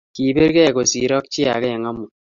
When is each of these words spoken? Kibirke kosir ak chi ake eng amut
Kibirke 0.15 0.63
kosir 0.75 1.11
ak 1.17 1.25
chi 1.33 1.41
ake 1.53 1.67
eng 1.75 1.87
amut 1.89 2.11